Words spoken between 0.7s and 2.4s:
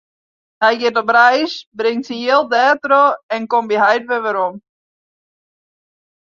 giet op reis, bringt syn